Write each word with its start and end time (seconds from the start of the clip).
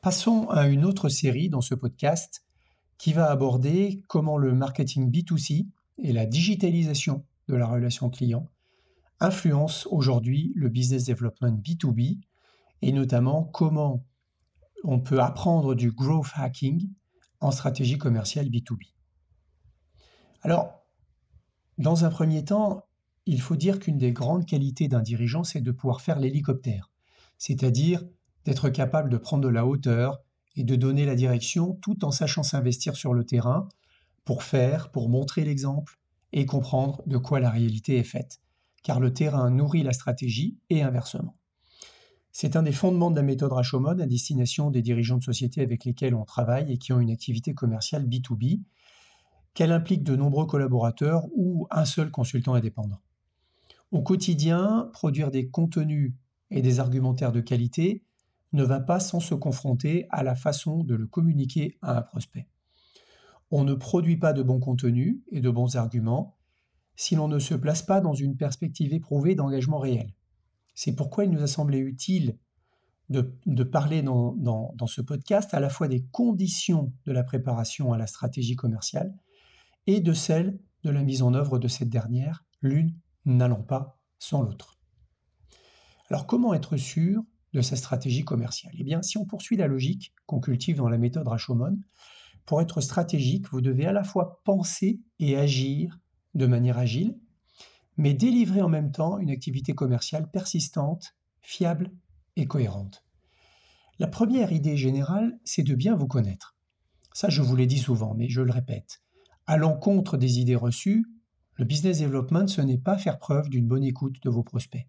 Passons 0.00 0.48
à 0.50 0.68
une 0.68 0.84
autre 0.84 1.08
série 1.08 1.48
dans 1.48 1.60
ce 1.60 1.74
podcast 1.74 2.44
qui 2.98 3.12
va 3.12 3.32
aborder 3.32 4.04
comment 4.06 4.38
le 4.38 4.54
marketing 4.54 5.10
B2C 5.10 5.66
et 5.98 6.12
la 6.12 6.24
digitalisation 6.24 7.26
de 7.48 7.56
la 7.56 7.66
relation 7.66 8.08
client 8.08 8.48
influencent 9.18 9.88
aujourd'hui 9.90 10.52
le 10.54 10.68
business 10.68 11.06
development 11.06 11.60
B2B 11.60 12.20
et 12.82 12.92
notamment 12.92 13.42
comment 13.42 14.06
on 14.84 15.00
peut 15.00 15.20
apprendre 15.20 15.74
du 15.74 15.90
growth 15.90 16.30
hacking 16.34 16.88
en 17.40 17.50
stratégie 17.50 17.98
commerciale 17.98 18.46
B2B. 18.46 18.92
Alors, 20.42 20.86
dans 21.76 22.04
un 22.04 22.10
premier 22.10 22.44
temps, 22.44 22.84
il 23.26 23.40
faut 23.40 23.56
dire 23.56 23.80
qu'une 23.80 23.98
des 23.98 24.12
grandes 24.12 24.46
qualités 24.46 24.86
d'un 24.86 25.02
dirigeant, 25.02 25.42
c'est 25.42 25.60
de 25.60 25.72
pouvoir 25.72 26.02
faire 26.02 26.20
l'hélicoptère, 26.20 26.92
c'est-à-dire 27.36 28.04
d'être 28.48 28.70
capable 28.70 29.10
de 29.10 29.18
prendre 29.18 29.44
de 29.44 29.50
la 29.50 29.66
hauteur 29.66 30.22
et 30.56 30.64
de 30.64 30.74
donner 30.74 31.04
la 31.04 31.14
direction 31.14 31.74
tout 31.82 32.02
en 32.06 32.10
sachant 32.10 32.42
s'investir 32.42 32.96
sur 32.96 33.12
le 33.12 33.24
terrain 33.24 33.68
pour 34.24 34.42
faire, 34.42 34.90
pour 34.90 35.10
montrer 35.10 35.44
l'exemple 35.44 35.98
et 36.32 36.46
comprendre 36.46 37.02
de 37.06 37.18
quoi 37.18 37.40
la 37.40 37.50
réalité 37.50 37.98
est 37.98 38.04
faite. 38.04 38.40
Car 38.82 39.00
le 39.00 39.12
terrain 39.12 39.50
nourrit 39.50 39.82
la 39.82 39.92
stratégie 39.92 40.56
et 40.70 40.80
inversement. 40.80 41.36
C'est 42.32 42.56
un 42.56 42.62
des 42.62 42.72
fondements 42.72 43.10
de 43.10 43.16
la 43.16 43.22
méthode 43.22 43.52
Rashomon 43.52 43.98
à 43.98 44.06
destination 44.06 44.70
des 44.70 44.80
dirigeants 44.80 45.18
de 45.18 45.24
sociétés 45.24 45.60
avec 45.60 45.84
lesquels 45.84 46.14
on 46.14 46.24
travaille 46.24 46.72
et 46.72 46.78
qui 46.78 46.94
ont 46.94 47.00
une 47.00 47.10
activité 47.10 47.52
commerciale 47.52 48.08
B2B, 48.08 48.62
qu'elle 49.52 49.72
implique 49.72 50.04
de 50.04 50.16
nombreux 50.16 50.46
collaborateurs 50.46 51.26
ou 51.36 51.66
un 51.70 51.84
seul 51.84 52.10
consultant 52.10 52.54
indépendant. 52.54 53.02
Au 53.90 54.00
quotidien, 54.00 54.88
produire 54.94 55.30
des 55.30 55.50
contenus 55.50 56.14
et 56.50 56.62
des 56.62 56.80
argumentaires 56.80 57.32
de 57.32 57.42
qualité 57.42 58.04
ne 58.52 58.64
va 58.64 58.80
pas 58.80 59.00
sans 59.00 59.20
se 59.20 59.34
confronter 59.34 60.06
à 60.10 60.22
la 60.22 60.34
façon 60.34 60.82
de 60.82 60.94
le 60.94 61.06
communiquer 61.06 61.78
à 61.82 61.98
un 61.98 62.02
prospect. 62.02 62.48
On 63.50 63.64
ne 63.64 63.74
produit 63.74 64.16
pas 64.16 64.32
de 64.32 64.42
bons 64.42 64.60
contenus 64.60 65.20
et 65.30 65.40
de 65.40 65.50
bons 65.50 65.76
arguments 65.76 66.36
si 66.96 67.14
l'on 67.14 67.28
ne 67.28 67.38
se 67.38 67.54
place 67.54 67.82
pas 67.82 68.00
dans 68.00 68.14
une 68.14 68.36
perspective 68.36 68.92
éprouvée 68.92 69.34
d'engagement 69.34 69.78
réel. 69.78 70.14
C'est 70.74 70.94
pourquoi 70.94 71.24
il 71.24 71.30
nous 71.30 71.42
a 71.42 71.46
semblé 71.46 71.78
utile 71.78 72.38
de, 73.08 73.62
parler 73.62 74.02
dans, 74.02 74.34
dans, 74.34 74.86
ce 74.86 75.00
podcast 75.00 75.54
à 75.54 75.60
la 75.60 75.70
fois 75.70 75.88
des 75.88 76.04
conditions 76.12 76.92
de 77.06 77.12
la 77.12 77.24
préparation 77.24 77.92
à 77.92 77.98
la 77.98 78.06
stratégie 78.06 78.56
commerciale 78.56 79.16
et 79.86 80.00
de 80.00 80.12
celles 80.12 80.58
de 80.84 80.90
la 80.90 81.02
mise 81.02 81.22
en 81.22 81.32
œuvre 81.34 81.58
de 81.58 81.68
cette 81.68 81.88
dernière, 81.88 82.44
l'une 82.60 82.98
n'allant 83.24 83.62
pas 83.62 83.98
sans 84.18 84.42
l'autre. 84.42 84.78
Alors 86.10 86.26
comment 86.26 86.52
être 86.52 86.76
sûr 86.76 87.22
de 87.52 87.60
sa 87.60 87.76
stratégie 87.76 88.24
commerciale 88.24 88.74
Eh 88.78 88.84
bien, 88.84 89.02
si 89.02 89.18
on 89.18 89.24
poursuit 89.24 89.56
la 89.56 89.66
logique 89.66 90.12
qu'on 90.26 90.40
cultive 90.40 90.76
dans 90.76 90.88
la 90.88 90.98
méthode 90.98 91.28
Rashomon, 91.28 91.78
pour 92.46 92.60
être 92.60 92.80
stratégique, 92.80 93.50
vous 93.50 93.60
devez 93.60 93.86
à 93.86 93.92
la 93.92 94.04
fois 94.04 94.40
penser 94.44 95.00
et 95.18 95.36
agir 95.36 95.98
de 96.34 96.46
manière 96.46 96.78
agile, 96.78 97.18
mais 97.96 98.14
délivrer 98.14 98.62
en 98.62 98.68
même 98.68 98.92
temps 98.92 99.18
une 99.18 99.30
activité 99.30 99.74
commerciale 99.74 100.30
persistante, 100.30 101.16
fiable 101.42 101.90
et 102.36 102.46
cohérente. 102.46 103.04
La 103.98 104.06
première 104.06 104.52
idée 104.52 104.76
générale, 104.76 105.38
c'est 105.44 105.64
de 105.64 105.74
bien 105.74 105.94
vous 105.94 106.06
connaître. 106.06 106.56
Ça, 107.12 107.28
je 107.28 107.42
vous 107.42 107.56
l'ai 107.56 107.66
dit 107.66 107.78
souvent, 107.78 108.14
mais 108.14 108.28
je 108.28 108.40
le 108.40 108.52
répète. 108.52 109.02
À 109.46 109.56
l'encontre 109.56 110.16
des 110.16 110.38
idées 110.38 110.54
reçues, 110.54 111.04
le 111.54 111.64
business 111.64 111.98
development, 111.98 112.46
ce 112.46 112.60
n'est 112.60 112.78
pas 112.78 112.96
faire 112.96 113.18
preuve 113.18 113.48
d'une 113.48 113.66
bonne 113.66 113.82
écoute 113.82 114.22
de 114.22 114.30
vos 114.30 114.44
prospects. 114.44 114.86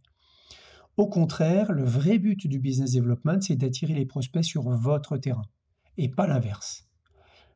Au 0.99 1.07
contraire, 1.07 1.71
le 1.71 1.85
vrai 1.85 2.19
but 2.19 2.45
du 2.45 2.59
business 2.59 2.91
development, 2.91 3.39
c'est 3.39 3.55
d'attirer 3.55 3.93
les 3.93 4.05
prospects 4.05 4.43
sur 4.43 4.69
votre 4.69 5.15
terrain, 5.15 5.45
et 5.95 6.09
pas 6.09 6.27
l'inverse. 6.27 6.89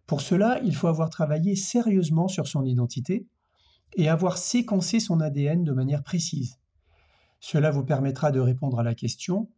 Pour 0.08 0.22
cela, 0.22 0.62
il 0.64 0.74
faut 0.74 0.88
avoir 0.88 1.10
travaillé 1.10 1.58
sérieusement 1.58 2.30
sur 2.30 2.48
son 2.48 2.64
identité 2.64 3.28
et 3.98 4.08
avoir 4.08 4.38
séquencé 4.38 5.02
son 5.02 5.20
ADN 5.20 5.66
de 5.66 5.74
manière 5.74 6.04
précise. 6.04 6.58
Cela 7.42 7.70
vous 7.70 7.84
permettra 7.84 8.32
de 8.32 8.40
répondre 8.40 8.80
à 8.80 8.84
la 8.84 8.96
question 8.96 9.50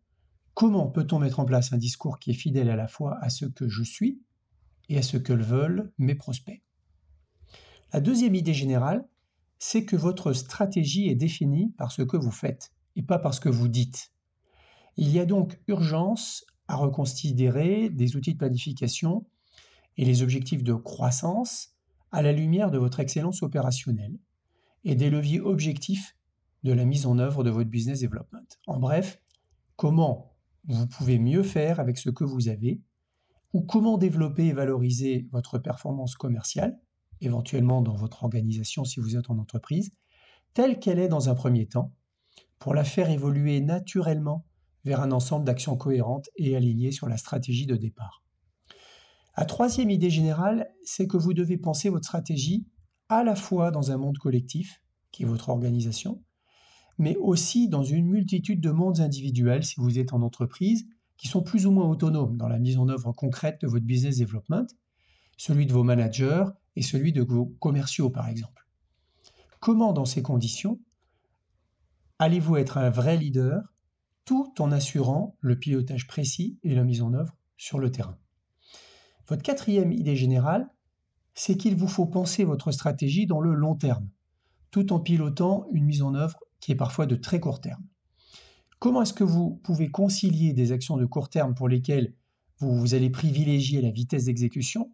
comment 0.56 0.88
peut-on 0.88 1.20
mettre 1.20 1.40
en 1.40 1.46
place 1.46 1.72
un 1.72 1.78
discours 1.78 2.18
qui 2.18 2.32
est 2.32 2.34
fidèle 2.34 2.72
à 2.72 2.76
la 2.76 2.88
fois 2.88 3.20
à 3.22 3.30
ce 3.30 3.46
que 3.46 3.70
je 3.70 3.84
suis 3.84 4.20
et 4.90 4.98
à 4.98 5.04
ce 5.04 5.18
que 5.18 5.34
veulent 5.34 5.94
mes 6.00 6.16
prospects? 6.16 6.64
La 7.94 8.02
deuxième 8.02 8.34
idée 8.34 8.56
générale, 8.56 9.08
c'est 9.60 9.86
que 9.86 9.96
votre 9.96 10.34
stratégie 10.34 11.08
est 11.08 11.14
définie 11.14 11.70
par 11.78 11.92
ce 11.92 12.02
que 12.02 12.18
vous 12.18 12.32
faites 12.32 12.72
et 12.96 13.04
pas 13.04 13.20
parce 13.20 13.40
que 13.40 13.50
vous 13.50 13.68
dites. 13.68 14.12
Il 14.98 15.10
y 15.12 15.20
a 15.20 15.26
donc 15.26 15.60
urgence 15.68 16.46
à 16.68 16.76
reconsidérer 16.76 17.90
des 17.90 18.16
outils 18.16 18.34
de 18.34 18.38
planification 18.38 19.26
et 19.98 20.06
les 20.06 20.24
objectifs 20.24 20.64
de 20.64 20.74
croissance 20.74 21.76
à 22.12 22.22
la 22.22 22.32
lumière 22.32 22.72
de 22.72 22.78
votre 22.78 23.00
excellence 23.00 23.44
opérationnelle 23.44 24.18
et 24.84 24.96
des 24.96 25.10
leviers 25.10 25.42
objectifs 25.42 26.16
de 26.64 26.72
la 26.72 26.86
mise 26.86 27.06
en 27.06 27.20
œuvre 27.20 27.44
de 27.44 27.50
votre 27.50 27.70
business 27.70 28.02
development. 28.02 28.48
En 28.68 28.80
bref, 28.80 29.22
comment 29.76 30.34
vous 30.68 30.88
pouvez 30.88 31.20
mieux 31.20 31.44
faire 31.44 31.80
avec 31.80 31.98
ce 31.98 32.10
que 32.10 32.24
vous 32.24 32.48
avez 32.48 32.82
ou 33.54 33.62
comment 33.62 33.98
développer 33.98 34.48
et 34.48 34.54
valoriser 34.54 35.28
votre 35.32 35.60
performance 35.60 36.16
commerciale, 36.16 36.80
éventuellement 37.22 37.82
dans 37.82 37.96
votre 37.96 38.24
organisation 38.24 38.84
si 38.84 39.00
vous 39.00 39.16
êtes 39.16 39.30
en 39.30 39.38
entreprise, 39.38 39.92
telle 40.54 40.80
qu'elle 40.80 41.00
est 41.00 41.08
dans 41.08 41.30
un 41.30 41.36
premier 41.36 41.66
temps, 41.66 41.94
pour 42.60 42.74
la 42.74 42.84
faire 42.84 43.10
évoluer 43.10 43.62
naturellement 43.62 44.46
vers 44.84 45.02
un 45.02 45.12
ensemble 45.12 45.46
d'actions 45.46 45.78
cohérentes 45.78 46.30
et 46.36 46.56
alignées 46.56 46.92
sur 46.92 47.08
la 47.08 47.18
stratégie 47.18 47.66
de 47.66 47.76
départ. 47.76 48.24
La 49.38 49.46
troisième 49.46 49.90
idée 49.90 50.10
générale, 50.10 50.70
c'est 50.84 51.08
que 51.08 51.18
vous 51.18 51.34
devez 51.34 51.58
penser 51.58 51.90
votre 51.90 52.06
stratégie 52.06 52.68
à 53.10 53.24
la 53.24 53.36
fois 53.36 53.72
dans 53.72 53.92
un 53.92 53.98
monde 53.98 54.18
collectif, 54.18 54.82
qui 55.12 55.24
est 55.24 55.26
votre 55.26 55.50
organisation, 55.50 56.24
mais 56.98 57.16
aussi 57.18 57.68
dans 57.68 57.84
une 57.84 58.08
multitude 58.08 58.62
de 58.62 58.72
mondes 58.72 59.02
individuels 59.02 59.66
si 59.66 59.76
vous 59.78 60.00
êtes 60.00 60.14
en 60.14 60.22
entreprise, 60.22 60.86
qui 61.18 61.28
sont 61.28 61.42
plus 61.42 61.66
ou 61.66 61.72
moins 61.72 61.90
autonomes 61.90 62.38
dans 62.38 62.48
la 62.48 62.60
mise 62.60 62.78
en 62.78 62.88
œuvre 62.88 63.12
concrète 63.12 63.62
de 63.62 63.68
votre 63.68 63.86
business 63.86 64.20
development, 64.20 64.68
celui 65.38 65.66
de 65.66 65.74
vos 65.74 65.84
managers 65.84 66.46
et 66.76 66.82
celui 66.82 67.12
de 67.12 67.22
vos 67.22 67.46
commerciaux 67.60 68.10
par 68.10 68.28
exemple. 68.28 68.68
Comment 69.60 69.94
dans 69.94 70.06
ces 70.06 70.22
conditions 70.22 70.80
allez-vous 72.20 72.58
être 72.58 72.78
un 72.78 72.90
vrai 72.90 73.18
leader 73.18 73.62
tout 74.26 74.54
en 74.60 74.72
assurant 74.72 75.38
le 75.40 75.58
pilotage 75.58 76.08
précis 76.08 76.60
et 76.64 76.74
la 76.74 76.84
mise 76.84 77.02
en 77.02 77.14
œuvre 77.14 77.36
sur 77.58 77.80
le 77.80 77.92
terrain? 77.92 78.18
Votre 79.28 79.44
quatrième 79.44 79.92
idée 79.92 80.16
générale, 80.16 80.70
c'est 81.34 81.58
qu'il 81.58 81.76
vous 81.76 81.88
faut 81.88 82.06
penser 82.06 82.44
votre 82.44 82.72
stratégie 82.72 83.26
dans 83.26 83.42
le 83.42 83.54
long 83.54 83.76
terme, 83.76 84.10
tout 84.72 84.94
en 84.94 85.00
pilotant 85.00 85.68
une 85.74 85.86
mise 85.86 86.02
en 86.02 86.16
œuvre 86.16 86.40
qui 86.60 86.72
est 86.72 86.76
parfois 86.76 87.06
de 87.06 87.16
très 87.16 87.40
court 87.40 87.60
terme. 87.60 87.84
Comment 88.80 89.02
est-ce 89.02 89.14
que 89.14 89.24
vous 89.24 89.60
pouvez 89.64 89.90
concilier 89.90 90.54
des 90.54 90.72
actions 90.72 90.98
de 90.98 91.06
court 91.06 91.30
terme 91.30 91.56
pour 91.56 91.68
lesquelles 91.68 92.14
vous, 92.60 92.94
allez 92.94 93.10
privilégier 93.10 93.82
la 93.82 93.90
vitesse 93.90 94.26
d'exécution, 94.26 94.94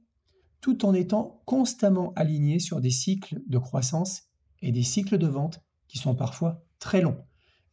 tout 0.62 0.86
en 0.86 0.94
étant 0.94 1.42
constamment 1.46 2.12
aligné 2.16 2.60
sur 2.60 2.82
des 2.82 2.90
cycles 2.90 3.42
de 3.48 3.58
croissance 3.58 4.24
et 4.62 4.72
des 4.72 4.84
cycles 4.84 5.18
de 5.18 5.28
vente 5.28 5.62
qui 5.88 5.98
sont 5.98 6.16
parfois 6.16 6.64
très 6.82 7.00
longs 7.00 7.24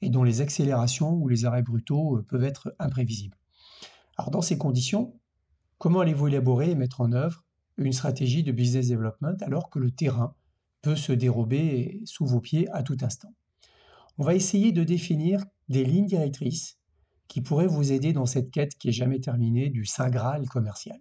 et 0.01 0.11
dont 0.11 0.23
les 0.23 0.41
accélérations 0.41 1.15
ou 1.15 1.27
les 1.27 1.45
arrêts 1.45 1.63
brutaux 1.63 2.19
euh, 2.19 2.23
peuvent 2.23 2.45
être 2.45 2.73
imprévisibles. 2.79 3.37
Alors 4.17 4.31
dans 4.31 4.43
ces 4.43 4.59
conditions, 4.59 5.19
comment 5.79 6.01
allez-vous 6.01 6.29
élaborer 6.29 6.71
et 6.71 6.75
mettre 6.77 7.01
en 7.01 7.11
œuvre 7.11 7.45
une 7.77 7.93
stratégie 7.93 8.45
de 8.45 8.53
business 8.53 8.89
development 8.89 9.37
alors 9.41 9.71
que 9.71 9.81
le 9.81 9.91
terrain 9.91 10.37
peut 10.83 10.97
se 10.97 11.13
dérober 11.13 12.01
sous 12.05 12.27
vos 12.27 12.41
pieds 12.41 12.69
à 12.71 12.85
tout 12.85 12.99
instant? 13.01 13.35
On 14.19 14.25
va 14.25 14.35
essayer 14.35 14.71
de 14.71 14.85
définir 14.85 15.45
des 15.69 15.85
lignes 15.85 16.07
directrices 16.07 16.79
qui 17.29 17.41
pourraient 17.41 17.67
vous 17.67 17.93
aider 17.93 18.13
dans 18.13 18.27
cette 18.27 18.51
quête 18.51 18.77
qui 18.77 18.89
est 18.89 18.93
jamais 18.93 19.21
terminée 19.21 19.69
du 19.69 19.85
Saint 19.85 20.11
Graal 20.11 20.49
commercial. 20.49 20.99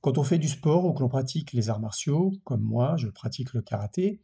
Quand 0.00 0.18
on 0.18 0.22
fait 0.22 0.38
du 0.38 0.48
sport 0.48 0.84
ou 0.84 0.92
que 0.92 1.00
l'on 1.00 1.08
pratique 1.08 1.52
les 1.52 1.68
arts 1.68 1.80
martiaux, 1.80 2.32
comme 2.44 2.62
moi, 2.62 2.96
je 2.96 3.08
pratique 3.08 3.52
le 3.52 3.62
karaté, 3.62 4.20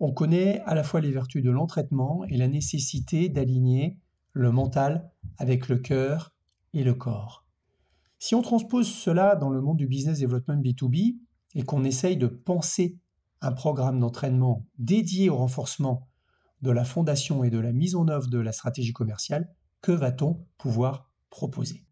on 0.00 0.12
connaît 0.12 0.60
à 0.60 0.74
la 0.74 0.84
fois 0.84 1.00
les 1.00 1.10
vertus 1.10 1.42
de 1.42 1.50
l'entraînement 1.50 2.24
et 2.28 2.36
la 2.36 2.48
nécessité 2.48 3.28
d'aligner 3.28 3.98
le 4.32 4.52
mental 4.52 5.10
avec 5.38 5.68
le 5.68 5.78
cœur 5.78 6.34
et 6.72 6.84
le 6.84 6.94
corps. 6.94 7.44
Si 8.18 8.34
on 8.34 8.42
transpose 8.42 8.88
cela 8.88 9.36
dans 9.36 9.50
le 9.50 9.60
monde 9.60 9.76
du 9.76 9.86
business 9.86 10.20
development 10.20 10.62
B2B 10.62 11.18
et 11.54 11.62
qu'on 11.62 11.84
essaye 11.84 12.16
de 12.16 12.26
penser 12.26 12.98
un 13.40 13.52
programme 13.52 14.00
d'entraînement 14.00 14.66
dédié 14.78 15.30
au 15.30 15.36
renforcement 15.36 16.08
de 16.62 16.70
la 16.70 16.84
fondation 16.84 17.44
et 17.44 17.50
de 17.50 17.58
la 17.58 17.72
mise 17.72 17.94
en 17.94 18.08
œuvre 18.08 18.28
de 18.28 18.38
la 18.38 18.52
stratégie 18.52 18.92
commerciale, 18.92 19.54
que 19.80 19.92
va-t-on 19.92 20.44
pouvoir 20.58 21.10
proposer? 21.30 21.84